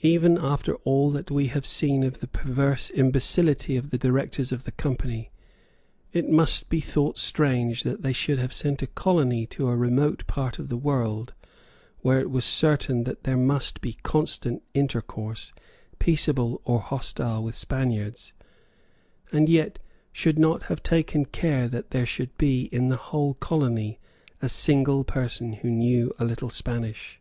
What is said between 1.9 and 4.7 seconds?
of the perverse imbecility of the directors of